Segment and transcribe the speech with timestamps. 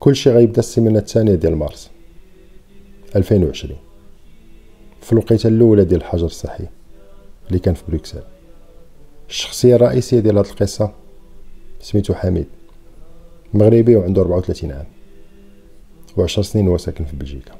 [0.00, 1.90] كلشي غيبدأ السيمانه الثانية ديال مارس
[3.16, 3.76] 2020
[5.00, 6.64] في الوقيتة الأولى ديال الحجر الصحي
[7.48, 8.22] اللي كان في بروكسل.
[9.28, 10.92] الشخصية الرئيسية ديال هاد القصة
[11.80, 12.46] سميتو حميد.
[13.54, 14.86] مغربي وعنده 34 عام.
[16.18, 17.52] و10 سنين هو ساكن في بلجيكا.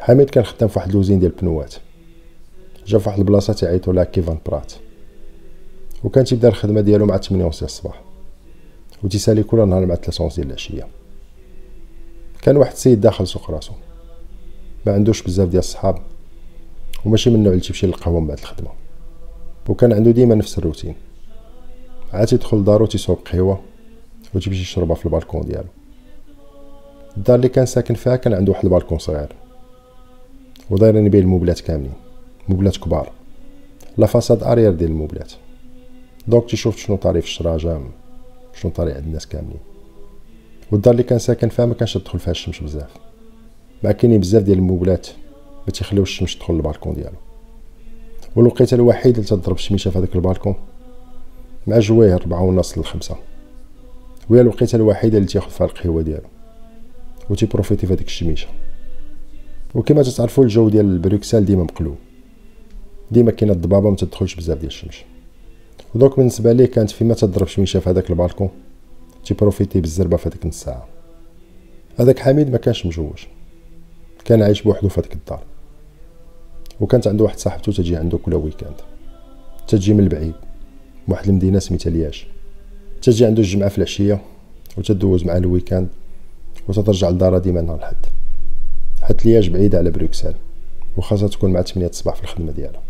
[0.00, 1.74] حميد كان خدام في واحد الوزين ديال البنوات
[2.86, 4.72] جا في واحد البلاصة تيعيطوا لها كيفان برات.
[6.04, 8.02] وكان تيبدا الخدمة ديالو مع 8 ونص الصباح
[9.04, 11.01] و تيسالي كل نهار مع 3 ونص ديال العشية.
[12.42, 13.72] كان واحد السيد داخل سوق راسو.
[14.86, 15.98] ما عندوش بزاف ديال الصحاب
[17.04, 18.70] وماشي من النوع اللي تيمشي للقهوة من بعد الخدمة.
[19.68, 20.94] وكان عنده ديما نفس الروتين.
[22.12, 23.60] عاد تيدخل لدارو تيصوب قهوة
[24.34, 25.68] و تيمشي يشربها في البالكون ديالو.
[27.16, 29.32] الدار اللي كان ساكن فيها كان عنده واحد البالكون صغير.
[30.70, 31.94] ودايرين بيه الموبلات كاملين.
[32.48, 33.12] موبلات كبار.
[33.98, 35.32] la façade arrière ديال الموبلات.
[36.26, 37.80] donc تيشوف شنو طاري في الشراجم
[38.54, 39.60] شنو طاري عند الناس كاملين.
[40.72, 42.90] والدار اللي كان ساكن فيها ما كانش تدخل فيها الشمس بزاف.
[43.84, 45.08] مع كاينين بزاف ديال الموبلات
[45.66, 47.16] ما تيخليوش الشمس تدخل للبالكون ديالو.
[48.36, 50.54] والوقيته الوحيد اللي تضرب الشميشه في هذاك البالكون
[51.66, 53.16] مع جويه ربعة ونص للخمسة
[54.30, 56.28] وهي الوقيته الوحيده اللي تياخذ فيها القهوة ديالو.
[57.30, 58.48] و تيبروفيتي في هذيك الشميشه
[59.74, 61.96] وكما تتعرفوا الجو ديال بروكسل ديما مقلوب.
[63.10, 64.96] ديما كاينة الضبابة ما تدخلش بزاف ديال الشمس.
[65.94, 68.48] و donc بالنسبة ليه كانت فيما تضرب شميشه في هذاك البالكون؟
[69.24, 70.88] تيبروفيتي بالزربة في هذيك النص ساعه
[71.98, 73.18] هذاك حميد ما كانش مجوج
[74.24, 75.42] كان عايش بوحدو في هذيك الدار.
[76.80, 78.74] وكانت عنده واحد صاحبته تجي عنده كل week-end
[79.68, 80.34] تجي من البعيد.
[81.08, 82.26] واحد المدينة سميتها لياج.
[83.02, 84.20] تجي عنده الجمعة في العشية
[84.78, 85.88] وتدوز معاه ال week-end
[86.68, 88.06] وتترجع لدارها ديما نهار الحد
[89.02, 90.34] حيت لياج بعيدة على بروكسل.
[90.96, 92.82] وخاصها تكون مع 8 الصباح في الخدمة ديالها.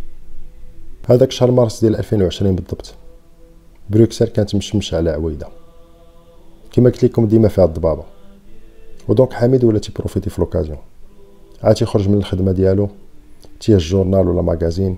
[1.09, 2.95] هذاك شهر مارس ديال 2020 بالضبط.
[3.91, 5.49] بروكسل كانت مشمشة على عويدة.
[6.73, 8.05] كما قلت لكم ديما فيها الضبابة.
[9.09, 10.79] و donc حميد ولا تيبروفيتي في l'occasion.
[11.63, 12.89] عاد تيخرج من الخدمة ديالو
[13.61, 14.97] تيهز الجورنال ولا magazine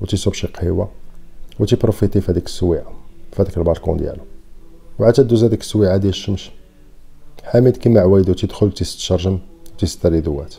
[0.00, 0.88] و تيصوب شي قهيوة
[1.60, 2.92] و تيبروفيتي في هذيك السويعة
[3.32, 4.22] في هذاك البالكون ديالو.
[4.98, 6.50] وعاد تدوز هذيك السويعة ديال الشمس.
[7.44, 9.38] حميد كما عوايدو تيدخل تيسد الشرجم
[10.02, 10.54] ديالو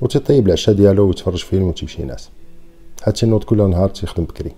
[0.00, 2.30] و تيطيب العشاء ديالو ويتفرج فيلم و تيمشي ينعس
[3.02, 4.54] حتى تينوض كل نهار تيخدم بكري.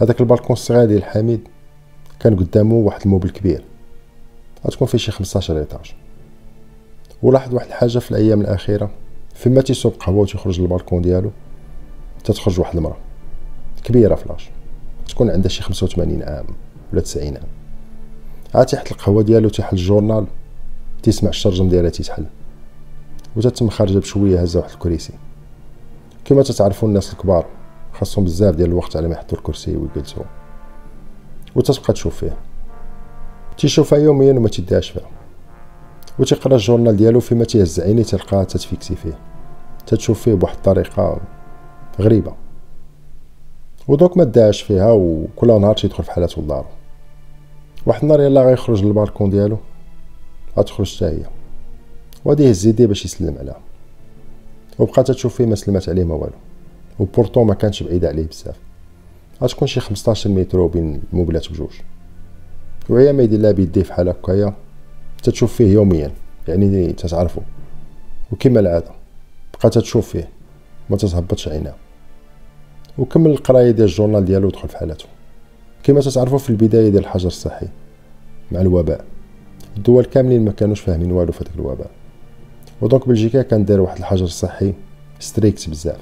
[0.00, 1.48] هذاك البالكون الصغير ديال حميد
[2.20, 3.64] كان قدامه واحد ال immeuble كبير.
[4.66, 5.94] غتكون فيه شي 15 étages
[7.22, 8.90] ولاحظ واحد الحاجة في الأيام الأخيرة.
[9.34, 11.30] فيما تيصوب قهوة وتيخرج للبالكون ديالو
[12.24, 12.96] تتخرج واحد المرأة.
[13.84, 14.50] كبيرة فلاش
[15.08, 16.46] تكون عندها شي 85 عام
[16.92, 17.46] ولا 90 عام.
[18.54, 20.26] عاد تحت القهوة ديالو تيحل الجورنال
[21.02, 22.24] تسمع الشرجم ديالها تيتحل.
[23.36, 25.12] وتتم خارجة بشوية هزة واحد الكريسي.
[26.24, 27.46] كما تتعرفوا الناس الكبار
[28.00, 30.22] خاصهم بزاف ديال الوقت على ما يحطوا الكرسي ويجلسوا.
[31.54, 32.36] وتتبقى تشوف فيه.
[33.58, 35.08] تيشوفها يوميا وما تيديهاش فيها.
[36.18, 39.18] وتيقرأ الجورنال ديالو فيما تيهز عيني تلقاها تتفيكسي فيه.
[39.86, 41.20] تتشوف فيه بواحد الطريقة
[42.00, 42.34] غريبة.
[43.88, 46.66] ودوك ما داش فيها وكل نهار تيدخل في حالته لدارو
[47.86, 49.58] واحد النهار يلا غيخرج للبالكون ديالو.
[50.58, 51.22] غتخرج حتى هي.
[52.24, 53.60] وغادي يهز يديه باش يسلم عليها.
[54.78, 56.32] وبقات تشوف فيه ما سلمات عليه ما والو.
[56.98, 58.56] وبورتو ما كانش بعيدة عليه بزاف.
[59.42, 61.70] غتكون شي 15 متر بين الموبلات بجوج.
[62.88, 64.54] وهي ما يدير لها بيديه فحال هكايا.
[65.22, 66.12] تتشوف فيه يوميا.
[66.48, 67.40] يعني تتعرفو.
[68.32, 68.90] وكما العادة.
[69.54, 70.28] بقات تشوف فيه.
[70.90, 71.74] ما تتهبطش عينها.
[72.98, 75.04] وكمل القراية ديال الجورنال ديالو ودخل في حالته
[75.82, 77.66] كما تتعرفوا في البداية ديال الحجر الصحي.
[78.52, 79.04] مع الوباء.
[79.76, 81.90] الدول كاملين ما كانوش فاهمين والو في الوباء.
[82.80, 84.72] ودونك بلجيكا كان داير واحد الحجر الصحي
[85.20, 86.00] strict بزاف.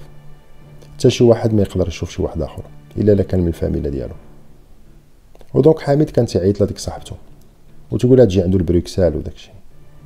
[0.97, 2.63] حتى شي واحد ما يقدر يشوف شي واحد آخر
[2.97, 4.15] إلا لا كان من الفاميلا ديالو.
[5.55, 7.17] و donc حميد كان تيعيط لهاديك صاحبته
[7.91, 9.51] وتقولها تجي عنده لبروكسل وداكشي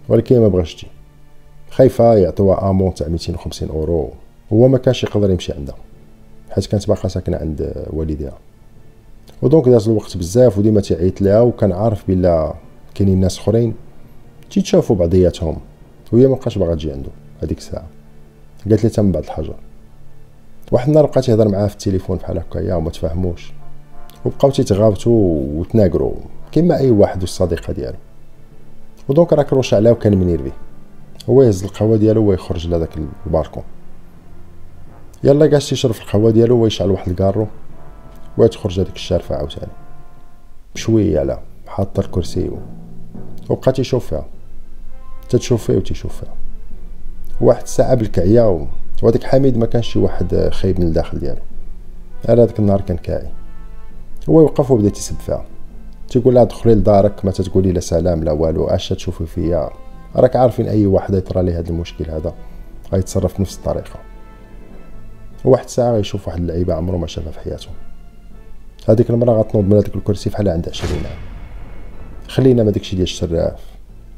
[0.08, 0.86] ولكن ما بغاش تجي
[1.70, 4.10] خايفة يعطوها amende تاع 250 أورو.
[4.52, 5.76] هو ما كانش يقدر يمشي عندها
[6.50, 8.38] حيت كانت باقا ساكنة عند والديها.
[9.42, 12.54] و donc داز الوقت بزاف وديما تيعيط لها وكان عارف بلا
[12.94, 13.74] كاينين ناس أخرين.
[14.50, 15.56] تيتشافوا بعضياتهم
[16.12, 17.10] وهي ما بقاش باغا تجي عنده
[17.42, 17.86] هذيك الساعة.
[18.70, 19.54] قالت لي تم بعد الحجر
[20.72, 23.52] واحد النهار بقا يهضر معاه في التليفون بحال هكايا وما تفاهموش
[24.24, 26.14] وبقاو تيتغابطوا وتناقروا
[26.52, 27.96] كيما أي واحد والصديقة ديالو.
[29.08, 30.52] و donc راكروشات عليه وكان منيرفي
[31.28, 33.62] هو يهز القهوة ديالو ويخرج لهداك البالكون
[35.24, 37.46] يلا جالس يشرب في القهوة ديالو ويشعل واحد الكارو
[38.38, 39.72] وتخرج هذيك الشارفة عاوتاني.
[40.74, 42.50] بشوية على حاط الكرسي
[43.50, 44.26] وبقى تيشوف فيها.
[45.28, 46.34] تتشوف فيه وتيشوف فيها.
[47.40, 48.66] واحد الساعة بالكعية
[49.02, 51.40] وهذاك حميد ما كانش شي واحد خايب من الداخل ديالو.
[52.28, 53.28] على هذاك النهار كان كاعي.
[54.28, 55.44] هو يوقف وبدأ تيسب فيها.
[56.08, 59.70] تيقول لها دخلي لدارك ما تتقولي لا سلام لا والو اش تشوفي فيا.
[60.16, 62.34] راك عارفين أي واحد يطرى ليه هذا المشكل هذا.
[62.92, 64.00] غيتصرف بنفس الطريقة.
[65.44, 67.68] واحد الساعة غيشوف واحد اللعيبة عمره ما شافها في حياته.
[68.88, 71.18] هذيك المرة غتنوض من هذاك الكرسي فحال عندها عشرين عام.
[72.28, 73.60] خلينا ما داكشي ديال الشراف.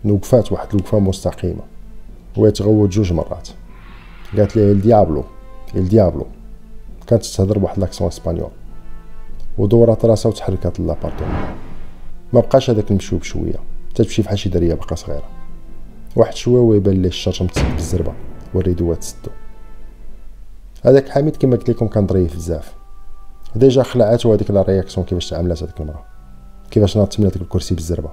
[0.04, 1.62] وقفات واحد الوقفة مستقيمة.
[2.36, 3.48] ويتغوت جوج مرات.
[4.36, 5.24] قالت ليه el diablo
[5.74, 6.26] el diablo.
[7.06, 8.50] كانت تهضر بواحد l'accent espagnol.
[9.58, 11.32] ودورات راسها وتحركات l'appartement
[12.32, 13.54] ما بقاش هذاك المشي بشوية.
[13.94, 15.28] تتمشي فحال شي دريه باقا صغيرة.
[16.16, 18.12] واحد شوية ويبان ليه الشرجم متسد بالزربة.
[18.54, 19.30] والريدوات سدو
[20.84, 22.74] هذاك حميد كما قلت لكم كان ظريف بزاف.
[23.54, 26.04] déjà خلعاتو هذيك la réaction كيفاش تعاملات هذيك المرأة.
[26.70, 28.10] كيفاش ناضت من هذاك الكرسي بالزربة.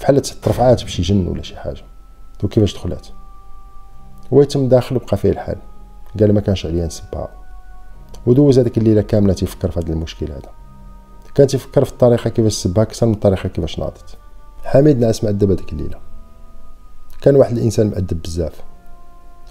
[0.00, 1.82] بحال ترفعات بشي جن ولا شي حاجة.
[2.44, 3.08] وكيفاش دخلات.
[4.34, 5.56] هو يتم داخل وبقى فيه الحال
[6.20, 7.28] قال ما كانش عليا نسبها
[8.26, 10.50] ودوز هذيك الليلة كاملة تيفكر في هذا المشكل هذا.
[11.34, 14.16] كان تيفكر في الطريقة كيفاش سبها أكثر من الطريقة كيفاش ناضت.
[14.64, 15.98] حميد نعس مأدب هذيك الليلة.
[17.22, 18.62] كان واحد الإنسان مأدب بزاف.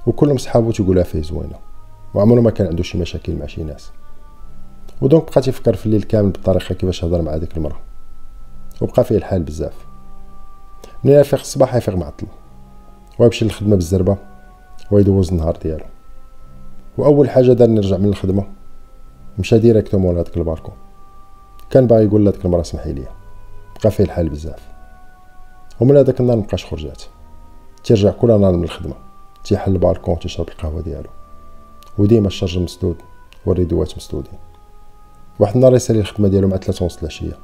[0.07, 1.55] وكلهم صحابو تيقولوها فيه زوينة.
[2.13, 3.91] وعمره ما كان عنده شي مشاكل مع شي ناس.
[5.01, 7.79] و donc بقى تيفكر في الليل كامل بالطريقة كيفاش هضر مع ديك المرأة.
[8.81, 9.73] وبقى فيه الحال بزاف.
[11.03, 12.27] منين يفيق الصباح يفيق معطل.
[13.19, 14.32] ويمشي للخدمة بالزربة.
[14.91, 15.85] ويدوز النهار ديالو.
[16.97, 18.47] وأول حاجة دار نرجع من الخدمة
[19.39, 20.73] مشى directement لهاداك البالكون
[21.69, 23.05] كان باغي يقول لهاديك المرأة سمحي لي.
[23.81, 24.67] بقى فيه الحال بزاف.
[25.79, 27.03] ومن هذاك النهار مبقاش خرجات.
[27.83, 28.93] تيرجع كل نهار من الخدمة.
[29.43, 31.09] تيحل البالكون تيشرب القهوة ديالو.
[31.97, 32.95] وديما الشرجم مسدود
[33.45, 34.39] والريدوات مسدودين.
[35.39, 37.37] واحد النهار يسالي الخدمة ديالو مع ثلاثة ونص العشية.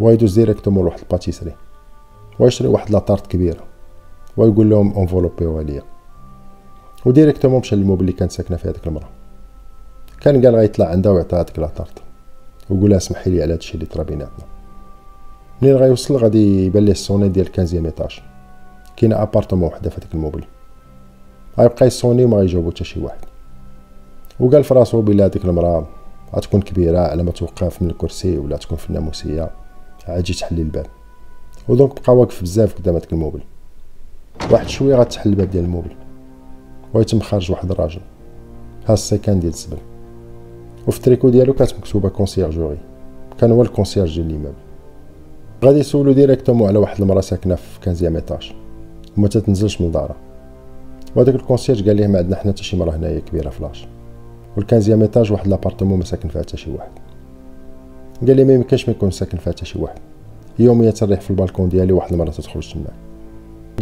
[0.00, 1.54] ويدوز directement لواحد ال pâtisserie.
[2.38, 3.64] ويشري واحد la tarte كبيرة.
[4.36, 5.82] ويقول لهم انفولوبيوها ليا
[7.06, 9.08] و directement مشى لل immeuble اللي كانت ساكنة في هذيك المراه
[10.20, 11.98] كان قال غيطلع عندها ويعطيها هذيك la tarte.
[12.70, 14.44] ويقول لها اسمحي لي على هادشي اللي طرا بيناتنا.
[15.62, 18.20] منين غيوصل؟ غادي يبان ليه ال sonnette ديال 15 étages
[18.96, 20.44] كاينة appartement وحدة في هذاك ال immeuble
[21.58, 23.18] غيبقى يصوني وما غيجاوبو حتى شي واحد.
[24.40, 25.86] وقال في راسو بلا هذيك المراه
[26.36, 29.50] غتكون كبيرة على ما توقف من الكرسي ولا تكون في الناموسيه
[30.08, 30.86] عاجي تحلي الباب.
[31.68, 33.40] و donc بقى واقف بزاف قدام هذاك ال immeuble
[34.50, 35.90] واحد شوية غتحل الباب ديال ال immeuble
[36.94, 38.00] ويتم خارج واحد الراجل
[38.86, 39.76] ها السكان ديال الزبل.
[40.86, 42.78] وفي التريكو ديالو كانت مكتوبة conciergerie
[43.38, 44.54] كان هو ال concierge ديال l'immeuble
[45.64, 48.52] غادي يسولو directement على واحد المرأة ساكنة في 15 étage
[49.18, 50.16] وما تتنزلش من دارها.
[51.16, 53.86] وهذاك ال concierge قال ليه ما عندنا حنا حتى شي مرأة هنايا كبيرة فلا
[54.56, 56.90] quinzième étage واحد l'appartement ما ساكن فيها حتى شي واحد.
[58.26, 59.98] قال لي ما يمكنش ما يكون ساكن فيها حتى شي واحد.
[60.58, 62.84] يوميا تريح في البالكون ديالي واحد المره تدخل تما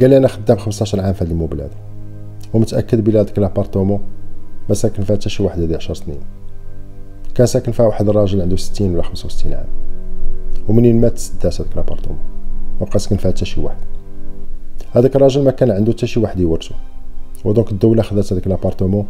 [0.01, 1.33] قال لي أنا خدام 15 عام في هذا.
[1.33, 1.69] ال immeuble
[2.55, 4.01] ومتأكد بلي هذاك l'appartement
[4.69, 6.21] ما ساكن فيها حتى شي واحد هذه 10 سنين.
[7.35, 9.67] كان ساكن فيها واحد الراجل عنده 60 ولا 65 عام.
[10.69, 12.19] ومنين مات سدات هذاك l'appartement
[12.81, 13.77] مبقى ساكن فيها حتى شي واحد.
[14.93, 16.75] هذاك الراجل ما كان عنده حتى شي واحد يورثو.
[17.45, 19.07] و donc الدولة خدات هذاك l'appartement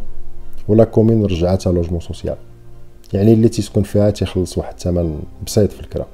[0.67, 2.37] و la commune رجعتها logement social.
[3.13, 6.05] يعني اللي تيسكن فيها تيخلص واحد الثمن بسيط في الكرا.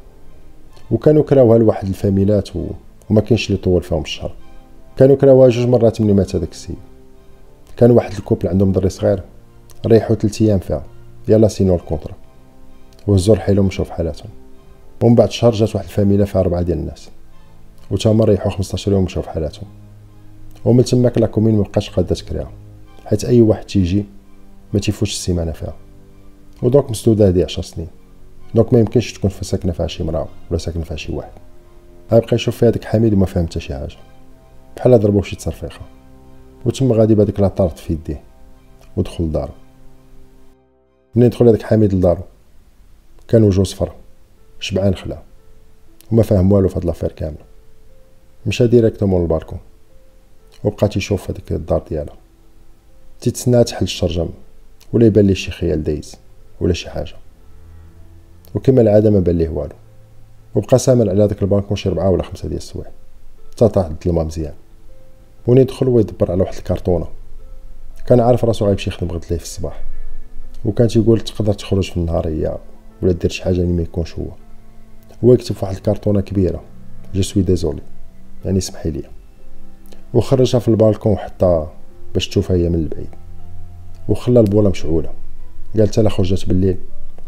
[0.91, 2.65] وكانوا كراوها لواحد الفاميلات و...
[3.09, 4.31] وما كاينش اللي طول فيهم الشهر.
[4.97, 6.75] كانوا كراوها جوج مرات ملي مات هذاك السيد.
[7.79, 9.21] كان واحد ال couple عندهم دري صغير
[9.85, 10.83] ريحوا ثلاث أيام فيها.
[11.27, 12.13] يلاه سينياو ال contrat.
[13.07, 14.29] وهزو رحيلهم مشاو في حالاتهم.
[15.01, 17.09] ومن بعد شهر جات واحد الفاميله فيها ربعه ديال الناس.
[17.91, 19.67] وتاهما ريحوا 15 يوم مشاو في حالاتهم.
[20.65, 22.51] ومن تماك la commune مبقاش قاده تكريها
[23.05, 24.05] حيت أي واحد تيجي
[24.73, 25.73] ما تيفوتش السيمانة فيها.
[26.61, 27.87] و donc مسدودة هادي عشر سنين.
[28.55, 31.31] donc ما يمكنش تكون ساكنة فيها شي مراه ولا ساكنة فيها شي واحد.
[32.11, 33.97] غيبقى يشوف فيها داك حميد وما فهم حتى شي حاجة.
[34.77, 35.81] بحال ضربوه شي تصرفيقة.
[36.65, 38.23] وتم غادي بهاديك la tarte في يديه
[38.97, 39.53] ودخل لدارو.
[41.15, 42.21] منين دخل هذاك حميد لدارو؟
[43.27, 43.91] كان وجهو صفر
[44.59, 45.21] شبعان خلعة
[46.11, 47.45] وما فاهم والو في هاد l'affaire كاملة.
[48.45, 49.59] مشى directement لل balcon
[50.63, 52.15] وبقى تيشوف هذيك الدار ديالها.
[53.21, 54.29] تيتسنى تحل الشرجم
[54.93, 56.15] ولا يبان ليه شي خيال دايز
[56.61, 57.15] ولا شي حاجة.
[58.55, 59.75] وكما العادة ما بان ليه والو.
[60.55, 62.91] وبقى سامر على داك البالكون شي ربعة ولا خمسة ديال السوايع
[63.51, 64.53] حتى طاح الظلمة مزيان.
[65.49, 67.07] وهو يدخل ويدبر على واحد الكرتونه
[68.07, 69.83] كان عارف راسو غيمشي يخدم غد ليه في الصباح.
[70.65, 72.57] وكان تيقول تقدر تخرج في النهار هي
[73.01, 74.25] ولا دير شي حاجة اللي ما يكونش هو.
[75.23, 76.61] هو يكتب في واحد الكرتونه كبيرة.
[77.13, 77.81] je suis désolé
[78.45, 79.03] يعني سمحي لي.
[80.13, 81.67] وخرجها في البالكون حتى
[82.13, 83.09] باش تشوفها هي من البعيد.
[84.09, 85.09] وخلى البولة مشعولة.
[85.77, 86.77] قالت لها خرجت بالليل.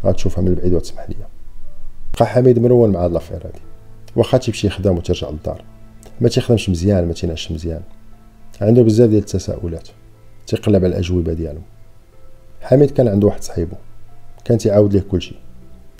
[0.04, 1.28] غتشوفها من البعيد وتسمح ليا
[2.14, 3.60] بقى حميد مرون مع هاد لافير هادي.
[4.16, 5.64] واخا تيمشي يخدم وترجع للدار.
[6.20, 7.82] ما تيخدمش مزيان ما تينعش مزيان.
[8.62, 9.88] عنده بزاف ديال التساؤلات
[10.46, 11.62] تيقلب على الأجوبة ديالهم
[12.60, 13.76] حميد كان عنده واحد صاحبو
[14.44, 15.34] كان تيعاود ليه كلشي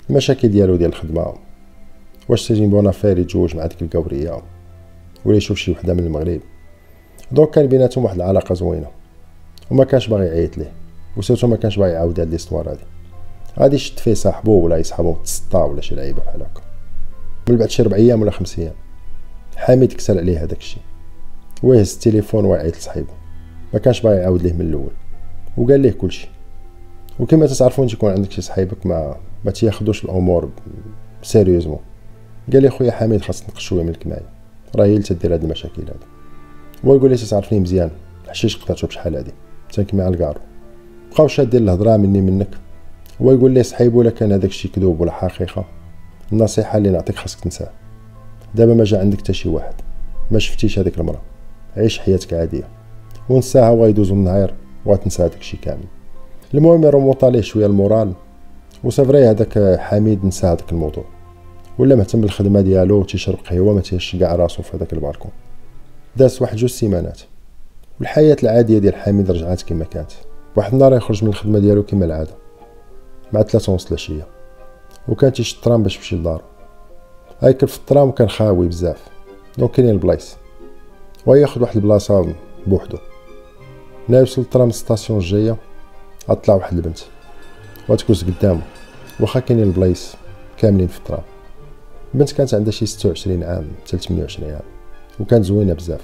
[0.09, 1.33] المشاكل ديالو ديال الخدمة.
[2.29, 4.41] واش تجي bonne affaire يتزوج مع ديك الكورية؟
[5.25, 6.41] ولا يشوف شي وحدة من المغرب؟
[7.31, 8.87] donc كان بيناتهم واحد العلاقة زوينة
[9.71, 10.71] وما كانش باغي يعيط ليه
[11.17, 12.83] و surtout ما كانش باغي يعاود هاد l'histoire هادي.
[13.59, 16.61] غادي يشد فيه صاحبو ولا يصحابو تسطا ولا شي لعيبة بحال هكا.
[17.49, 18.73] من بعد شي ربع أيام ولا خمس أيام
[19.55, 20.83] حميد كسر عليه هداك الشيء.
[21.63, 23.13] ويهز التليفون ويعيط لصاحبو
[23.73, 24.91] ما كانش باغي يعاود ليه من الأول.
[25.57, 26.27] وقال ليه كلشي
[27.19, 29.15] وكما تتعرفون تيكون عندك شي صحيبك ما
[29.45, 30.49] ما تياخدوش الأمور
[31.21, 31.79] sérieusement
[32.53, 34.25] قال لي خويا حميد خاص نقص شوية من الكمايه
[34.75, 36.05] راه هي اللي تدير هاد المشاكل هادي
[36.85, 37.89] هو يقول لي تتعرفني مزيان.
[38.27, 39.31] حشيش قطعتو بشحال هادي.
[39.73, 40.39] تنكمي على الكارو
[41.11, 42.49] بقاو شادين الهضرة مني منك.
[43.21, 45.65] هو يقول لي صحيبو ولا كان هذاك الشيء كذوب ولا حقيقة
[46.31, 47.69] النصيحة اللي نعطيك خاصك تنساه
[48.55, 49.73] دابا ما جا عندك حتى شي واحد.
[50.31, 51.21] ما شفتيش هذيك المرأة.
[51.77, 52.67] عيش حياتك عادية.
[53.29, 54.53] ونساها وغيدوز النهار
[54.85, 55.85] وغتنسى هذاك الشيء كامل.
[56.53, 58.13] المهم يرومونطا عليه شوية ال moral.
[58.83, 61.03] وسافري هذاك حميد نسى هذاك الموضوع.
[61.79, 65.31] ولا مهتم بالخدمة ديالو تيشرب قهوة ما تيهش كاع راسو في هذاك البالكون.
[66.17, 67.21] داز واحد جوج سيمانات.
[67.99, 70.11] والحياة العادية ديال حميد رجعات كما كانت.
[70.55, 72.35] واحد النهار يخرج من الخدمة ديالو كما العادة.
[73.33, 74.27] مع ثلاثة ونص العشيه
[75.07, 76.41] وكان تيشد الترام باش يمشي لدارو.
[77.41, 79.07] هايكل في الترام كان خاوي بزاف.
[79.57, 80.35] donc كاينين البلايص.
[81.25, 82.33] وياخد واحد البلاصة
[82.67, 82.97] بوحدو.
[84.09, 85.57] نا يوصل الترام station الجاية
[86.29, 86.99] تطلع واحد البنت.
[87.89, 88.61] وتگلس قدامه
[89.19, 90.15] واخا كاينين البلايص
[90.57, 91.23] كاملين في الترام.
[92.13, 94.61] البنت كانت عندها شي 26 عام حتى 28 عام.
[95.19, 96.01] وكانت زوينة بزاف.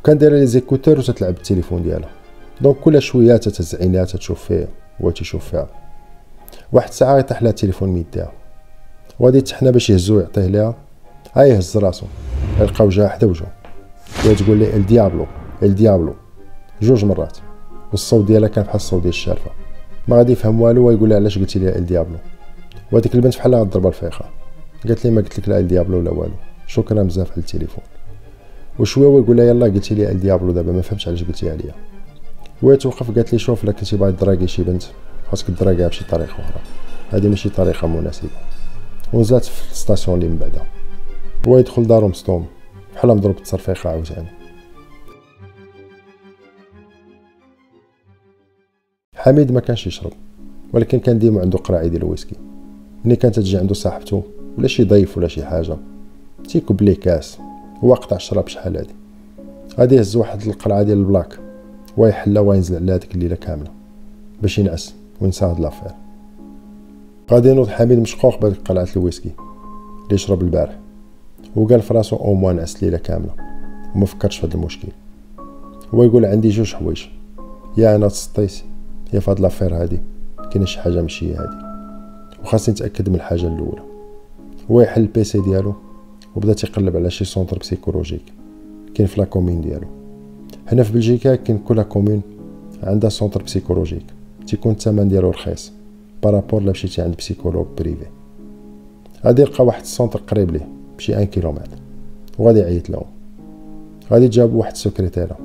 [0.00, 2.10] وكان دايرة les écouteurs وتتلعب بالتليفون ديالها.
[2.60, 4.68] donc كل شوية تتهز عينيها تتشوف فيه
[5.00, 5.68] هو تيشوف فيها.
[6.72, 8.32] واحد الساعة يطيح لها التليفون من يديها.
[9.20, 10.74] وغادي تحنا باش يهزو يعطيه ليها.
[11.34, 12.06] هاي هز راسو.
[12.60, 13.46] يلقا وجها حدا وجهو.
[14.24, 15.26] وهي تقول لي el diablo
[15.62, 16.14] el diablo.
[16.82, 17.38] جوج مرات.
[17.90, 19.50] والصوت ديالها كان بحال الصوت ديال الشارفة.
[20.08, 22.16] ما غادي يفهم والو ويقول لها علاش قلتي لي el diablo؟
[22.92, 24.24] وهذيك البنت بحال ضربها تصرفيقة.
[24.86, 26.34] قالت لي ما قلت لك لا el diablo ولا والو.
[26.66, 27.84] شكرا بزاف على التليفون.
[28.78, 31.74] وشوية ويقول لها يلا قلتي لي el diablo دابا ما فهمتش علاش قلتيها ليا.
[32.62, 34.82] وهي توقف قالت لي شوف يلا كنتي باغي تدراگي شي بنت
[35.30, 36.60] خاصك تدراگيها بشي طريقة أخرى.
[37.10, 38.28] هذه ماشي طريقة مناسبة.
[39.12, 40.66] ونزلت في ال station اللي من بعدها.
[41.48, 42.46] هو يدخل دارو مصدوم
[43.06, 44.28] بحال مضروب تصرفيقه عاوتاني
[49.14, 50.12] حميد ما كانش يشرب
[50.72, 52.36] ولكن كان ديما عنده قراعي ديال الويسكي.
[53.04, 54.22] ملي كانت تجي عنده صاحبته
[54.58, 55.76] ولا شي ضيف ولا شي حاجة
[56.48, 57.38] تيكب ليه كاس
[57.84, 58.94] هو قطع الشراب شحال هادي.
[59.78, 61.38] غادي يهز واحد القرعة ديال البلاك
[61.96, 63.70] ويحلى وينزل على هذيك الليلة كاملة
[64.42, 65.90] باش ينعس وينسى هاد l'affaire.
[67.30, 69.30] غادي ينوض حميد مشقوق بهاديك القرعة الويسكي
[70.06, 70.78] اللي شرب البارح.
[71.56, 73.32] وقال فراسو au moins نعس ليلة كاملة
[73.94, 74.88] وما فكرش في هذا المشكل.
[75.94, 77.04] هو يقول عندي جوج حوايج
[77.76, 78.62] يا أنا تسطيت
[79.12, 80.00] يا فهاد l'affaire هادي
[80.52, 81.56] كاين شي حاجة ماشي هادي.
[82.42, 83.82] وخاصني نتأكد من الحاجة الأولى.
[84.70, 85.74] هو يحل ال PC ديالو
[86.36, 88.32] وبدا تيقلب على شي centre psychologique.
[88.94, 89.86] كاين في la commune ديالو.
[90.68, 92.22] هنا في بلجيكا كاين كل commune
[92.82, 94.06] عندها centre psychologique.
[94.46, 95.72] تيكون الثمن ديالو رخيص
[96.22, 98.06] par rapport لا مشيتي عند psychologue privé
[99.24, 100.75] غادي يلقى واحد ال centre قريب ليه.
[100.98, 101.78] بشي un kilomètre.
[102.38, 103.04] وغادي يعيط لهم
[104.12, 105.36] غادي جابو واحد السكرتيرة.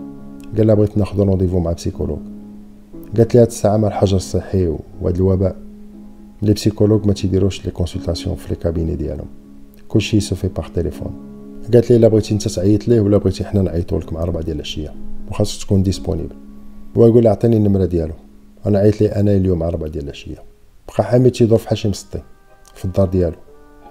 [0.58, 2.20] قال لها بغيت ناخذ rendez-vous مع psychologue
[3.18, 5.56] قالت لي هاد الساعة مع الحجر الصحي وهاد الوباء.
[6.42, 9.28] les psychologues ما تيديروش les consultations في les cabinets ديالهم.
[9.88, 11.12] كلشي se fait par téléphone
[11.74, 14.56] قالت لي إلا بغيتي أنت تعيط ليه ولا بغيتي حنا نعيطوا لك مع 4 ديال
[14.56, 14.94] العشيه
[15.30, 16.36] وخاصك تكون disponible
[16.98, 18.14] هو يقول لي عطيني النمرة ديالو.
[18.66, 20.36] أنا عيط لي أنا اليوم 4 ديال العشيه
[20.88, 22.22] بقى حامد تيدور فحال شي مسطي
[22.76, 23.36] في الدار ديالو.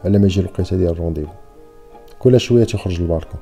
[0.04, 1.30] على ما يجي الوقيتة ديال ال rendez-vous
[2.20, 3.40] كل شوية تيخرج للبالكون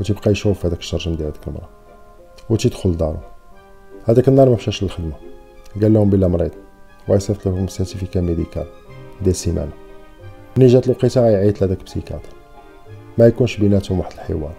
[0.00, 1.68] وتيبقى يشوف هذاك الشرجم ديال هذيك المرأة
[2.50, 3.18] وتيدخل لدارو
[4.04, 5.12] هذاك النهار ما مشاش للخدمة
[5.82, 6.50] قال لهم بلا مريض
[7.08, 8.66] ويصيفط لهم certificat médical
[9.20, 9.72] ديال السيمانة.
[10.56, 12.28] ملي جات الوقيتة غيعيط لهداك ال psychiatre
[13.18, 14.54] ما يكونش بيناتهم واحد الحوار.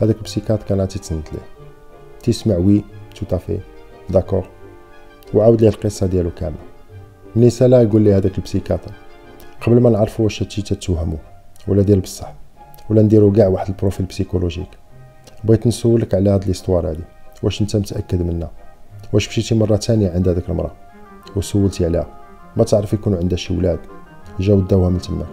[0.00, 1.46] هذاك ال psychiatre كان تيتسنت ليه.
[2.22, 3.58] تيسمع oui tout à fait
[4.10, 4.48] d'accord
[5.34, 6.58] وعاود ليه القصة ديالو كاملة.
[7.36, 8.92] ملي سالا يقول لي هذاك ال psychiatre
[9.60, 11.16] قبل ما نعرفوا واش هادشي تتوهمو
[11.68, 12.45] ولا ديال بصح.
[12.90, 14.68] ولا نديرو كاع واحد ال profil psychologique.
[15.44, 17.04] بغيت نسولك على هاد l'histoire هادي.
[17.42, 18.50] واش انت متأكد منها؟
[19.12, 20.72] واش مشيتي مرة تانية عند هذاك المرأة
[21.36, 22.06] وسولتي عليها؟
[22.56, 23.78] ما تعرف يكونوا عندها شي ولاد.
[24.40, 25.26] جاو داوها من تماك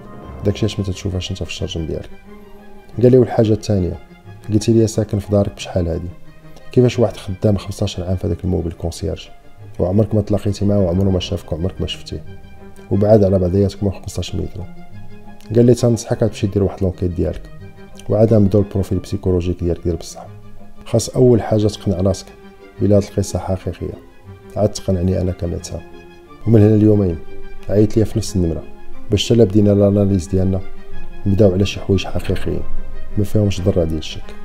[0.45, 2.09] داكشي اش ما تتشوفهاش انت في الشرجم ديالك.
[3.01, 3.97] قال لي والحاجة الثانية
[4.49, 6.09] قلتي لي ساكن في دارك بشحال هادي؟
[6.71, 9.27] كيفاش واحد خدام 15 عام في هذاك l'immeuble concierge؟
[9.79, 12.23] وعمرك ما تلاقيتي معاه وعمره ما شافك وعمرك ما شفتيه.
[12.91, 14.82] وبعاد على بعضياتكم 15 متر
[15.55, 17.41] قال لي تنصحك تمشي دير واحد l'enquête ديالك.
[18.09, 20.25] وعاد نبداو ال profil psychologique ديالك ديال بصح.
[20.85, 22.25] خاص أول حاجة تقنع راسك
[22.81, 23.93] بلا هاد القصة حقيقية.
[24.55, 25.81] عاد تقنعني أنا كميدسان
[26.47, 27.17] ومن هنا اليومين
[27.69, 28.63] عيط ليا في نفس النمرة
[29.11, 30.61] باش تلا بدينا الأناليز ديالنا
[31.25, 32.61] نبداو على شي حوايج حقيقيين.
[33.17, 34.42] ما فيهمش ضرة ديال الشك.